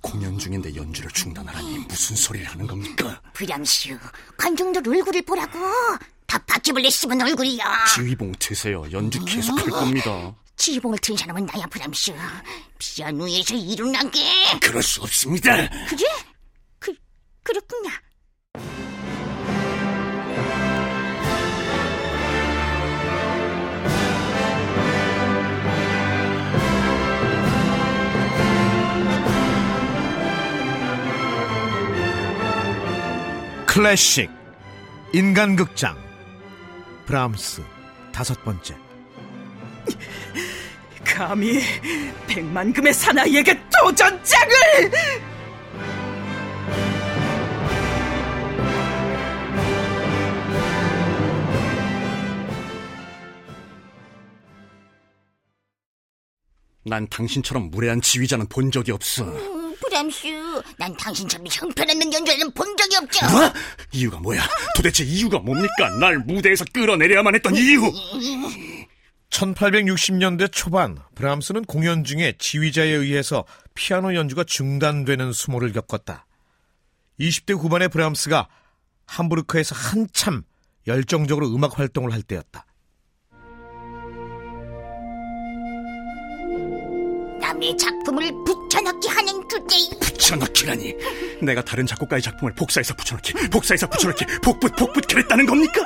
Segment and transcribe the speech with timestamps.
[0.00, 3.20] 공연 중인데 연주를 중단하라니 무슨 소리를 하는 겁니까?
[3.32, 3.98] 브람슈,
[4.36, 5.58] 관중들 얼굴을 보라고.
[6.26, 7.84] 다 바퀴벌레 씹은 얼굴이야.
[7.94, 8.84] 지휘봉 트세요.
[8.90, 10.34] 연주 계속 할 겁니다.
[10.56, 12.12] 지휘봉을 튼 사람은 나야, 브람슈.
[12.78, 14.20] 피아노에서 일어나게.
[14.60, 15.54] 그럴 수 없습니다.
[15.88, 16.04] 그래?
[16.78, 16.92] 그,
[17.42, 17.90] 그렇구나.
[33.76, 34.30] 클래식
[35.12, 35.98] 인간극장
[37.04, 37.62] 브람스
[38.10, 38.74] 다섯 번째
[41.04, 41.60] 감히
[42.26, 44.50] 백만금의 사나이에게 도전장을!
[56.86, 59.55] 난 당신처럼 무례한 지휘자는 본 적이 없어.
[59.96, 63.26] 음, 브람슈, 난 당신처럼 형편없는 연주자는 본 적이 없죠.
[63.30, 63.52] 뭐?
[63.92, 64.42] 이유가 뭐야?
[64.76, 65.88] 도대체 이유가 뭡니까?
[65.98, 67.80] 날 무대에서 끌어내려야만 했던 이유!
[69.30, 73.44] 1860년대 초반 브람스는 공연 중에 지휘자에 의해서
[73.74, 76.26] 피아노 연주가 중단되는 수모를 겪었다.
[77.18, 78.48] 20대 후반의 브람스가
[79.06, 80.42] 함부르크에서 한참
[80.86, 82.65] 열정적으로 음악 활동을 할 때였다.
[87.56, 90.94] 남의 작품을 붙여넣기 하는 주제에 붙여넣기라니.
[91.42, 95.80] 내가 다른 작곡가의 작품을 복사해서 붙여넣기, 복사해서 붙여넣기, 복붙, 복붙 그랬다는 겁니까?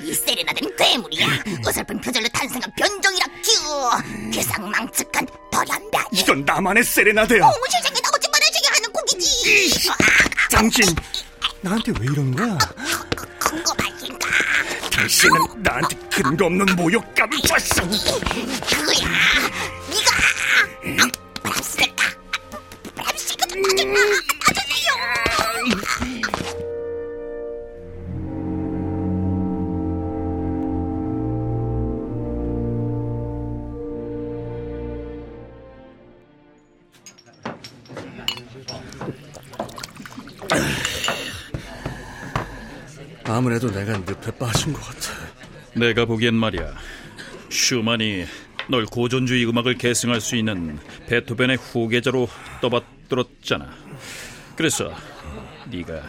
[0.00, 1.26] 이 세레나드는 괴물이야.
[1.66, 4.30] 어설픈 표절로 탄생한 변종이라 큐.
[4.30, 6.04] 괴상망측한 도련변.
[6.12, 7.44] 이건 나만의 세레나데야.
[7.44, 9.88] 어머 세상에 나오지 말아주게 하는 곡이지.
[10.50, 10.84] 당신,
[11.62, 12.58] 나한테 왜 이러는 거야?
[13.38, 14.28] 큰거 말인가.
[14.92, 17.82] 당신은 나한테 근거 없는 모욕감을 줬어.
[17.88, 19.08] 그거야.
[43.40, 45.14] 아무래도 내가 늪에 빠진 것 같아.
[45.74, 46.74] 내가 보기엔 말이야.
[47.48, 48.26] 슈만이
[48.68, 52.28] 널 고전주의 음악을 계승할 수 있는 베토벤의 후계자로
[52.60, 53.72] 떠받들었잖아.
[54.56, 54.94] 그래서
[55.70, 56.02] 네가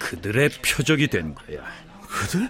[0.00, 1.64] 그들의 표적이 된 거야.
[2.08, 2.48] 그들?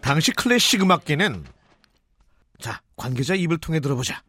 [0.00, 1.44] 당시 클래식 음악계는
[2.58, 4.20] 자 관계자 입을 통해 들어보자.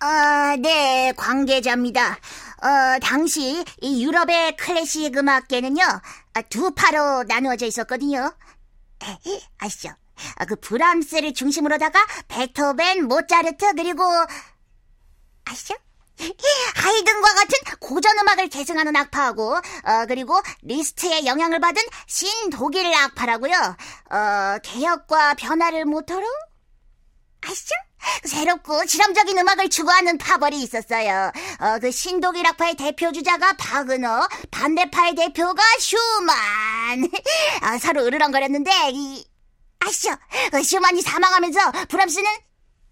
[0.00, 2.18] 아, 네, 관계자입니다.
[2.64, 5.82] 어, 당시 이 유럽의 클래식 음악계는요,
[6.32, 8.34] 아, 두 파로 나누어져 있었거든요.
[9.02, 9.90] 에, 아시죠?
[10.36, 11.98] 아, 그 브람스를 중심으로다가
[12.28, 14.02] 베토벤, 모차르트 그리고
[15.44, 15.74] 아시죠?
[16.76, 23.76] 하이든과 같은 고전 음악을 계승하는 악파하고 어, 그리고 리스트의 영향을 받은 신독일 악파라고요.
[24.10, 26.24] 어, 개혁과 변화를 모토로
[27.42, 27.74] 아시죠?
[28.24, 31.32] 새롭고 실험적인 음악을 추구하는 파벌이 있었어요.
[31.60, 37.08] 어, 그 신독일 악파의 대표 주자가 바그너, 반대파의 대표가 슈만.
[37.62, 39.24] 아, 서로 으르렁거렸는데, 이,
[39.80, 40.16] 아시죠?
[40.50, 42.26] 그 슈만이 사망하면서 브람스는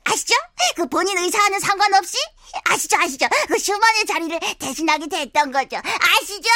[0.04, 0.34] 아시죠?
[0.76, 2.16] 그 본인 의사와는 상관없이
[2.64, 3.26] 아시죠, 아시죠?
[3.48, 5.76] 그 슈만의 자리를 대신하게 됐던 거죠.
[5.76, 6.48] 아시죠?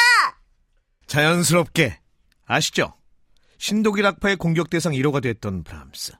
[1.07, 1.99] 자연스럽게
[2.45, 2.93] 아시죠?
[3.57, 6.13] 신독일 악파의 공격 대상 1호가 됐던 브람스.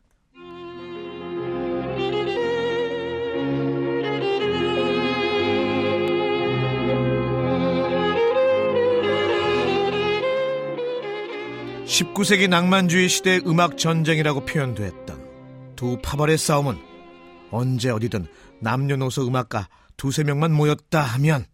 [11.88, 16.78] (19세기) 낭만주의 시대의 음악 전쟁이라고 표현됐던 두 파벌의 싸움은
[17.52, 18.28] 언제 어디든
[18.62, 21.46] 남녀노소 음악가 두세 명만 모였다 하면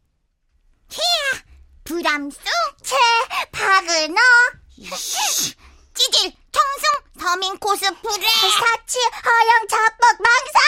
[1.83, 2.39] 브람스,
[2.81, 2.95] 채,
[3.51, 4.15] 바그너,
[5.93, 7.91] 찌질, 청승, 서민 코스프레,
[8.25, 10.61] 사치, 허영, 자뻑, 망상.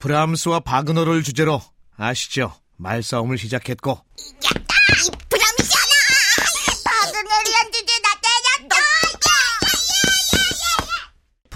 [0.00, 1.62] 브람스와 바그너를 주제로
[1.96, 2.52] 아시죠?
[2.76, 4.04] 말싸움을 시작했고.
[4.44, 5.35] 야따,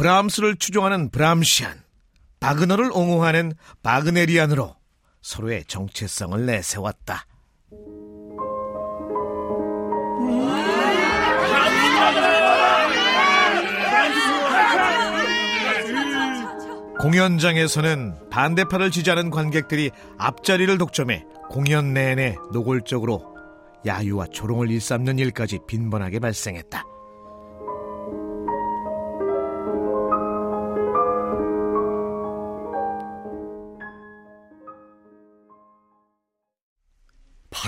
[0.00, 1.82] 브람스를 추종하는 브람시안,
[2.40, 3.52] 바그너를 옹호하는
[3.82, 4.74] 바그네리안으로
[5.20, 7.26] 서로의 정체성을 내세웠다.
[16.98, 23.36] 공연장에서는 반대파를 지지하는 관객들이 앞자리를 독점해 공연 내내 노골적으로
[23.84, 26.89] 야유와 조롱을 일삼는 일까지 빈번하게 발생했다.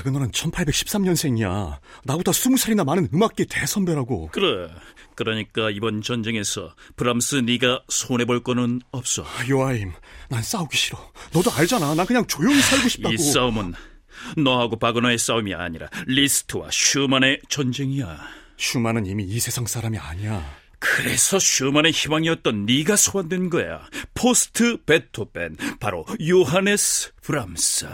[0.02, 1.78] 바그너는 1813년생이야.
[2.04, 4.28] 나보다 20살이나 많은 음악계 대선배라고.
[4.32, 4.68] 그래.
[5.14, 9.24] 그러니까 이번 전쟁에서 브람스 네가 손해 볼 거는 없어.
[9.48, 9.92] 요아임,
[10.28, 10.98] 난 싸우기 싫어.
[11.32, 11.94] 너도 알잖아.
[11.94, 13.14] 난 그냥 조용히 살고 싶다고.
[13.14, 13.74] 이 싸움은
[14.36, 18.18] 너하고 바그너의 싸움이 아니라 리스트와 슈만의 전쟁이야.
[18.56, 20.44] 슈만은 이미 이 세상 사람이 아니야.
[20.80, 23.86] 그래서 슈만의 희망이었던 네가 소환된 거야.
[24.14, 27.86] 포스트 베토벤, 바로 요하네스 브람스.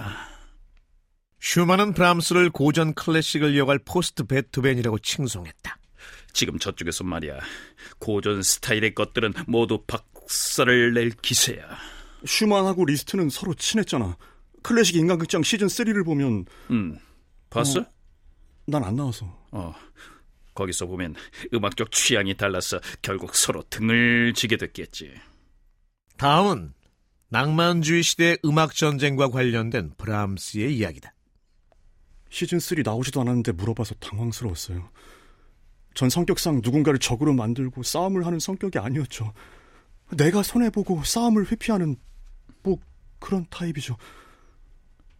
[1.40, 5.78] 슈만은 브람스를 고전 클래식을 이어갈 포스트 베토벤이라고 칭송했다.
[6.32, 7.38] 지금 저쪽에서 말이야.
[7.98, 11.78] 고전 스타일의 것들은 모두 박살을 낼 기세야.
[12.24, 14.16] 슈만하고 리스트는 서로 친했잖아.
[14.62, 16.98] 클래식 인간극장 시즌 3를 보면 음,
[17.50, 17.84] 봤어?
[18.66, 19.26] 난 안 나와서.
[19.52, 19.74] 어.
[20.54, 21.14] 거기서 보면
[21.54, 25.14] 음악적 취향이 달라서 결국 서로 등을 지게 됐겠지.
[26.16, 26.74] 다음은
[27.28, 31.12] 낭만주의 시대의 음악 전쟁과 관련된 브람스의 이야기다.
[32.30, 34.90] 시즌 3 나오지도 않았는데 물어봐서 당황스러웠어요.
[35.94, 39.32] 전 성격상 누군가를 적으로 만들고 싸움을 하는 성격이 아니었죠.
[40.16, 41.96] 내가 손해보고 싸움을 회피하는
[42.62, 42.78] 뭐
[43.18, 43.96] 그런 타입이죠.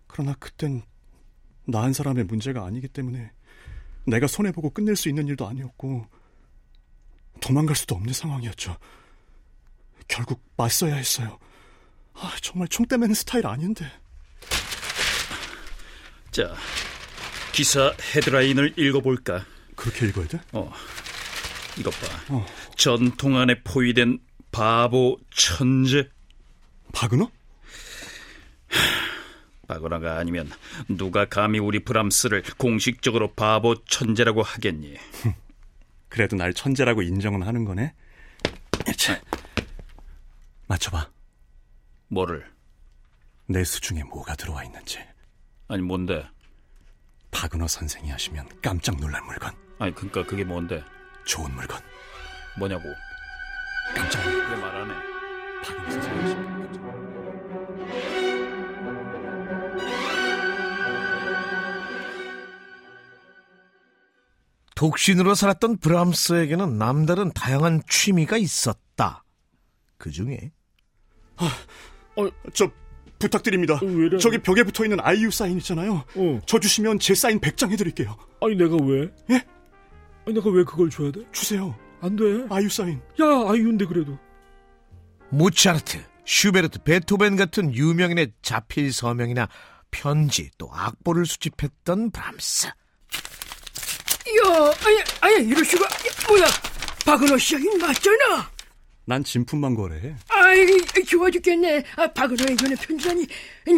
[0.07, 0.83] 그러나 그땐
[1.67, 3.31] 나 한 사람의 문제가 아니기 때문에
[4.07, 6.07] 내가 손해보고 끝낼 수 있는 일도 아니었고
[7.41, 8.77] 도망갈 수도 없는 상황이었죠.
[10.09, 11.39] 결국 맞서야 했어요.
[12.15, 13.85] 아, 정말 총 때매는 스타일 아닌데.
[16.31, 16.55] 자,
[17.59, 19.45] 기사 헤드라인을 읽어볼까?
[19.75, 20.41] 그렇게 읽어야 돼?
[20.53, 20.73] 어,
[21.77, 22.07] 이것 봐.
[22.29, 22.47] 어.
[22.77, 24.21] 전통 안에 포위된
[24.53, 26.09] 바보 천재.
[26.93, 27.29] 바그너?
[29.67, 30.49] 바거나가 아니면
[30.87, 34.95] 누가 감히 우리 브람스를 공식적으로 바보 천재라고 하겠니?
[36.09, 37.93] 그래도 날 천재라고 인정은 하는 거네.
[38.97, 39.21] 자,
[40.69, 41.11] 맞춰봐.
[42.07, 42.49] 뭐를?
[43.47, 45.01] 내 수중에 뭐가 들어와 있는지.
[45.67, 46.25] 아니 뭔데?
[47.31, 49.53] 바그너 선생이 하시면 깜짝 놀랄 물건.
[49.79, 50.83] 아니 그니까 그게 뭔데?
[51.25, 51.81] 좋은 물건.
[52.59, 52.85] 뭐냐고?
[53.95, 54.95] 깜짝 놀랄 왜말안 해?
[55.63, 56.99] 바그너 선생이 하시면 깜짝 놀랄
[64.75, 69.25] 독신으로 살았던 브람스에게는 남다른 다양한 취미가 있었다.
[69.97, 70.53] 그 중에
[72.17, 72.71] 어, 저
[73.19, 73.79] 부탁드립니다.
[73.82, 74.19] 왜래?
[74.19, 76.05] 저기 벽에 붙어 있는 아이유 사인 있잖아요.
[76.15, 76.41] 어.
[76.47, 78.17] 저 주시면 제 사인 100장 해드릴게요.
[78.41, 79.11] 아니 내가 왜?
[79.31, 79.44] 예?
[80.26, 81.23] 아니 내가 왜 그걸 줘야 돼?
[81.32, 81.75] 주세요.
[82.00, 82.25] 안 돼.
[82.50, 83.00] 아이유 사인.
[83.20, 84.19] 야 아이유인데 그래도.
[85.31, 89.49] 모차르트, 슈베르트, 베토벤 같은 유명인의 자필 서명이나
[89.91, 92.69] 편지 또 악보를 수집했던 브람스.
[92.69, 92.73] 야,
[94.87, 95.03] 아니,
[95.37, 95.88] 아니, 이럴 수가, 야,
[96.29, 96.44] 뭐야,
[97.06, 98.50] 박은호 시장이 맞잖아.
[99.06, 100.14] 난 진품만 거래.
[100.29, 101.85] 아 이, 좋아 죽겠네.
[101.97, 103.27] 아, 박은호의 연애 편지라니.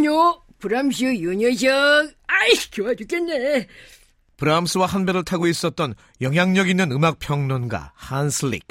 [0.07, 1.71] 요, 브람시오 요 녀석.
[2.27, 3.67] 아이, 좋아 죽겠네.
[4.37, 8.67] 브람스와 한 배를 타고 있었던 영향력 있는 음악 평론가 한슬릭.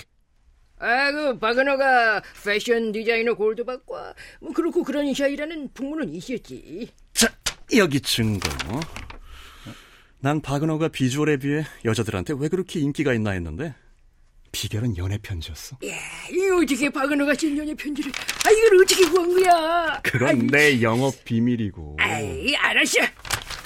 [0.79, 6.89] 아, 그, 박은호가 패션 디자이너 골드 받과, 뭐, 그렇고 그런 샤이라는 풍문은 있었지.
[7.13, 7.27] 자,
[7.75, 8.49] 여기 증거.
[10.21, 13.73] 난 바그너가 비주얼에 비해 여자들한테 왜 그렇게 인기가 있나 했는데
[14.51, 15.77] 비결은 연애 편지였어.
[15.87, 15.95] 야,
[16.31, 18.11] 이 어떻게 박은호가 쓴 연애 편지를,
[18.45, 19.99] 아, 이걸 어떻게 구한 거야?
[20.03, 21.97] 그건 내 영업 비밀이고.
[21.99, 22.99] 아이, 알았어.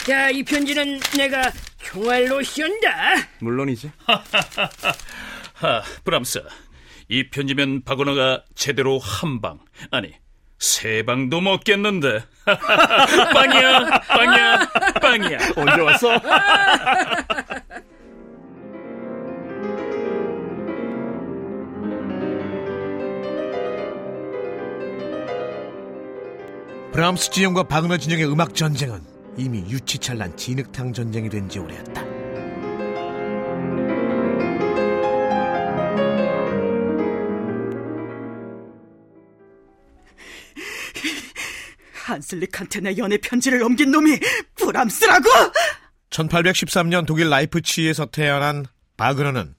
[0.05, 3.15] 자, 이 편지는 내가 총알로 쏜다.
[3.39, 3.91] 물론이지.
[5.53, 6.43] 하, 브람스.
[7.09, 9.59] 이 편지면 바거너가 제대로 한 방,
[9.91, 10.13] 아니
[10.59, 12.23] 세 방도 먹겠는데.
[13.33, 14.69] 빵이야, 빵이야,
[15.01, 15.37] 빵이야.
[15.55, 16.17] 언제 왔어?
[26.93, 29.01] 브람스 진영과 바그너 진영의 음악 전쟁은
[29.37, 32.03] 이미 유치찬란 진흙탕 전쟁이 된 지 오래였다.
[41.93, 44.19] 한슬릭한테 내 연애 편지를 넘긴 놈이
[44.55, 45.29] 브람스라고?
[46.09, 48.65] 1813년 독일 라이프치히에서 태어난
[48.97, 49.55] 바그너는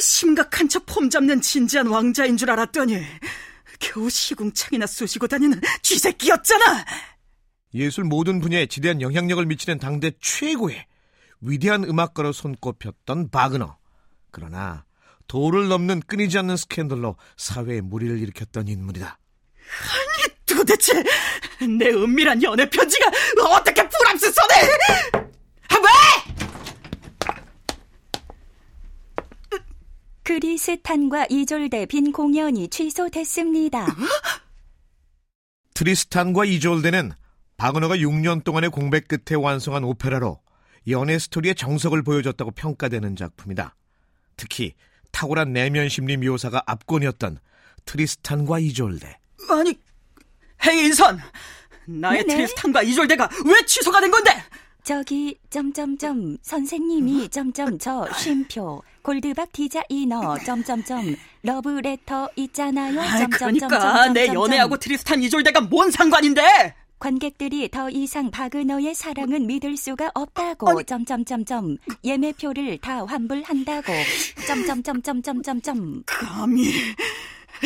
[0.00, 3.02] 심각한 척 폼 잡는 진지한 왕자인 줄 알았더니
[3.78, 6.84] 겨우 시궁창이나 쑤시고 다니는 쥐새끼였잖아.
[7.74, 10.86] 예술 모든 분야에 지대한 영향력을 미치는 당대 최고의
[11.40, 13.76] 위대한 음악가로 손꼽혔던 바그너.
[14.30, 14.84] 그러나
[15.26, 19.18] 도를 넘는 끊이지 않는 스캔들로 사회에 무리를 일으켰던 인물이다.
[20.46, 21.04] 도대체
[21.78, 23.10] 내 은밀한 연애 편지가
[23.50, 24.54] 어떻게 브람스 손에?
[25.68, 26.37] 아, 왜?
[30.28, 33.86] 트리스탄과 이졸데 빈 공연이 취소됐습니다.
[35.72, 37.12] 트리스탄과 이졸데는
[37.56, 40.38] 바그너가 6년 동안의 공백 끝에 완성한 오페라로
[40.88, 43.74] 연애 스토리의 정석을 보여줬다고 평가되는 작품이다.
[44.36, 44.74] 특히
[45.12, 47.38] 탁월한 내면 심리 묘사가 압권이었던
[47.86, 49.18] 트리스탄과 이졸데.
[49.48, 49.78] 아니,
[50.62, 51.20] 헤인선!
[51.86, 52.36] 나의 네네.
[52.36, 54.30] 트리스탄과 이졸데가 왜 취소가 된 건데?
[54.88, 62.98] 저기 점점점 선생님이 점점 저 쉼표 골드박 디자이너 점점점 러브레터 있잖아요.
[62.98, 64.44] 아, 점점점 그러니까 내 점점점.
[64.44, 66.74] 연애하고 트리스탄 이졸데가 뭔 상관인데?
[66.98, 73.92] 관객들이 더 이상 바그너의 사랑은 믿을 수가 없다고 점점점점 예매표를 다 환불한다고
[74.46, 76.72] 점점점점점점점 감히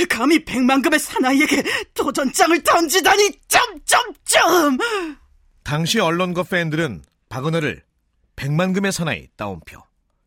[0.09, 1.62] 감히 백만금의 사나이에게
[1.95, 4.79] 도전장을 던지다니 점점점
[5.62, 7.02] 당시 언론과 팬들은
[7.33, 7.83] 바그너를
[8.37, 9.83] 백만금의 사나이 따옴표,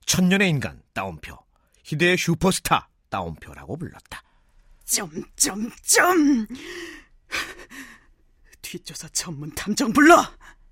[0.08, 1.38] 천년의 인간 따옴표,
[1.84, 4.24] 희대의 슈퍼스타 따옴표라고 불렀다.
[4.86, 6.48] 점점점
[8.64, 10.16] 뒷조사 전문 탐정 불러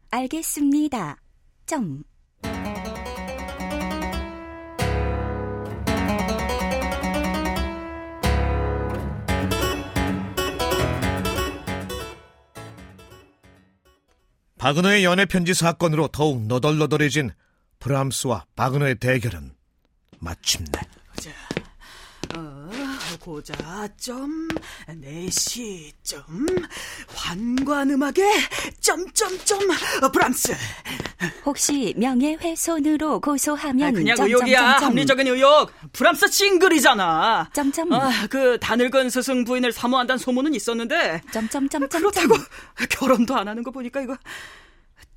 [0.10, 1.22] 알겠습니다.
[1.68, 2.04] 점
[14.64, 17.32] 바그너의 연애 편지 사건으로 더욱 너덜너덜해진
[17.80, 19.52] 브람스와 바그너의 대결은
[20.20, 20.80] 마침내.
[20.80, 21.03] 어,
[23.24, 24.50] 고자점
[24.98, 26.24] 내시점
[27.16, 28.26] 환관음악의
[28.82, 29.60] 점점점
[30.02, 30.54] 어, 브람스.
[31.46, 34.28] 혹시 명예훼손으로 고소하면 아, 그냥 점점점점.
[34.28, 34.62] 의혹이야.
[34.88, 35.72] 합리적인 의혹.
[35.94, 37.50] 브람스 싱글이잖아.
[37.54, 37.94] 점점.
[37.94, 42.36] 아, 그 다 늙은 스승 부인을 사모한다는 소문은 있었는데 점점점점 그렇다고
[42.90, 44.18] 결혼도 안 하는 거 보니까 이거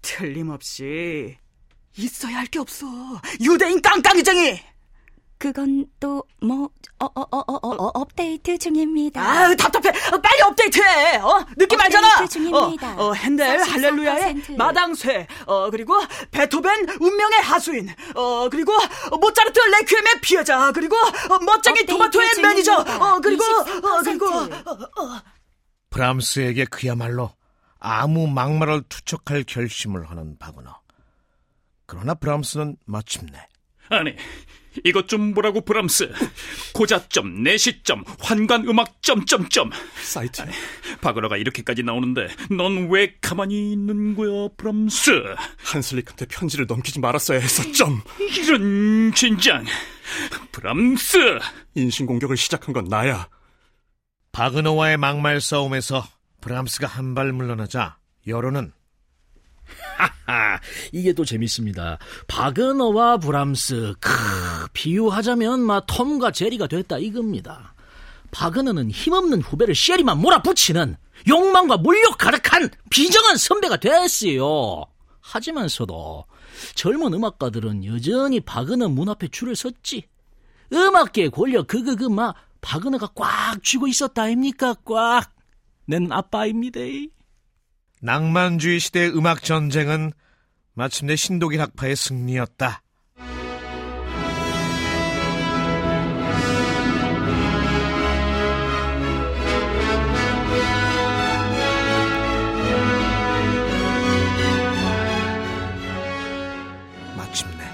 [0.03, 1.37] 틀림없이
[1.97, 2.87] 있어야 할 게 없어.
[3.41, 4.61] 유대인 깡깡이쟁이
[5.39, 9.21] 그건 또 뭐 어 어 어 어 어 업데이트 중입니다.
[9.21, 12.95] 아 답답해 어, 빨리 업데이트해 어 느낌 알잖아 업데이트 중입니다.
[12.97, 13.69] 어, 어, 헨델 44%.
[13.71, 15.95] 할렐루야의 마당쇠 어 그리고
[16.31, 18.73] 베토벤 운명의 하수인 어 그리고
[19.21, 22.49] 모차르트 레퀴엠의 피해자 그리고 어, 멋쟁이 토마토의 중입니다.
[22.49, 23.65] 매니저 어 그리고 어
[24.01, 24.05] 24%.
[24.05, 25.23] 그리고 어, 어,
[25.91, 27.31] 브람스에게 그야말로
[27.79, 30.81] 아무 막말을 투척할 결심을 하는 바그너.
[31.85, 33.39] 그러나 브람스는 마침내
[33.91, 34.17] 아니,
[34.85, 36.13] 이것 좀 보라고 브람스.
[36.73, 39.71] 고자점, 내시점, 환관 음악 점점점.
[40.03, 40.43] 사이트.
[41.01, 45.35] 바그너가 이렇게까지 나오는데 넌 왜 가만히 있는 거야, 브람스?
[45.59, 48.03] 한슬릭한테 편지를 넘기지 말았어야 했었점.
[48.39, 49.65] 이런 진장.
[50.53, 51.39] 브람스!
[51.75, 53.29] 인신 공격을 시작한 건 나야.
[54.33, 56.07] 바그너와의 막말 싸움에서
[56.41, 58.76] 브람스가 한 발 물러나자 여론은 아,
[60.93, 61.99] 이게 또 재밌습니다.
[62.27, 64.11] 바그너와 브람스, 크,
[64.73, 67.75] 비유하자면 막 톰과 제리가 됐다 이겁니다.
[68.31, 70.97] 바그너는 힘없는 후배를 쉐리만 몰아붙이는
[71.29, 74.85] 욕망과 물욕 가득한 비정한 선배가 됐어요.
[75.21, 76.25] 하지만서도
[76.75, 80.05] 젊은 음악가들은 여전히 바그너 문 앞에 줄을 섰지.
[80.73, 84.75] 음악계의 권력 그그 그마 바그너가 꽉 쥐고 있었다 아닙니까?
[84.85, 85.33] 꽉.
[85.87, 86.81] 낸 아빠입니다.
[88.03, 90.13] 낭만주의 시대의 음악 전쟁은
[90.75, 92.83] 마침내 신독일 학파의 승리였다.
[107.17, 107.65] 마침내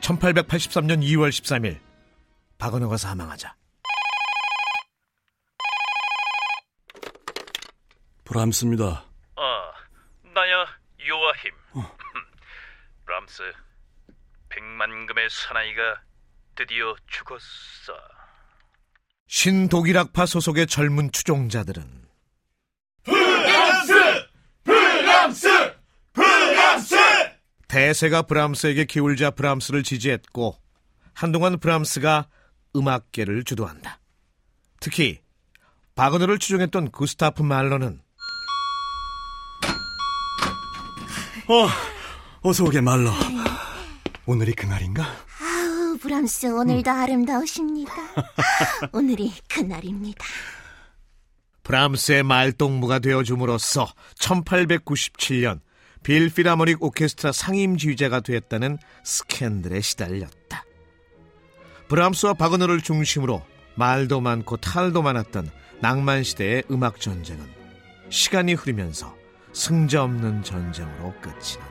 [0.00, 1.78] 1883년 2월 13일
[2.58, 3.54] 바그너가 사망하자
[8.24, 9.09] 브람스입니다.
[9.42, 9.72] 아,
[10.34, 10.66] 나야
[11.08, 11.50] 요아힘.
[13.06, 13.42] 브람스,
[14.50, 16.02] 백만금의 사나이가
[16.54, 17.96] 드디어 죽었어.
[19.28, 22.06] 신독일학파 소속의 젊은 추종자들은
[27.66, 30.60] 대세가 브람스에게 기울자 브람스를 지지했고
[31.14, 32.28] 한동안 브람스가
[32.76, 34.00] 음악계를 주도한다.
[34.80, 35.22] 특히
[35.94, 38.02] 바그너를 추종했던 구스타프 말러는
[41.50, 41.66] 어,
[42.42, 43.10] 어서 오게 말러.
[44.24, 45.02] 오늘이 그날인가?
[45.02, 47.92] 아우, 브람스 오늘도 아름다우십니다.
[48.94, 50.24] 오늘이 그날입니다.
[51.64, 55.58] 브람스의 말동무가 되어줌으로써 1897년
[56.04, 60.64] 빌피라모닉 오케스트라 상임 지휘자가 되었다는 스캔들에 시달렸다.
[61.88, 67.44] 브람스와 바그너를 중심으로 말도 많고 탈도 많았던 낭만 시대의 음악 전쟁은
[68.08, 69.19] 시간이 흐르면서
[69.52, 71.69] 승자 없는 전쟁으로 끝이 난다.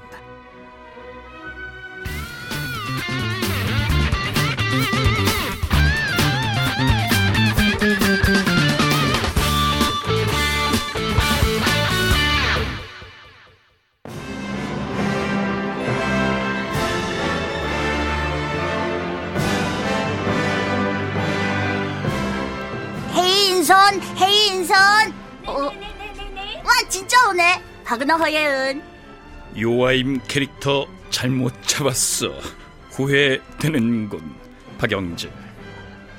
[27.90, 28.84] 박은호 허예은.
[29.60, 32.28] 요아임 캐릭터 잘못 잡았어.
[32.92, 34.36] 후회되는군.
[34.78, 35.32] 박영재.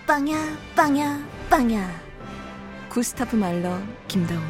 [0.05, 0.37] 빵야,
[0.75, 1.89] 빵야, 빵야.
[2.89, 4.43] 구스타프 말러, 김다운.